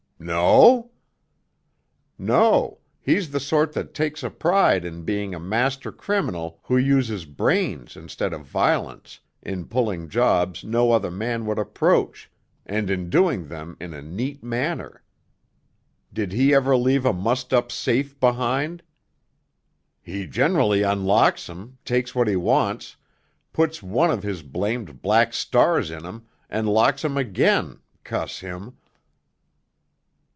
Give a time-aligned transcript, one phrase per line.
[0.23, 0.91] "No?"
[2.15, 7.25] "No; he's the sort that takes a pride in being a master criminal who uses
[7.25, 12.29] brains instead of violence in pulling jobs no other man would approach
[12.67, 15.01] and in doing them in a neat manner.
[16.13, 18.83] Did he ever leave a mussed up safe behind?"
[20.03, 22.95] "He generally unlocks 'em, takes what he wants,
[23.53, 28.77] puts one of his blamed black stars in 'em, and locks 'em again—cuss him!"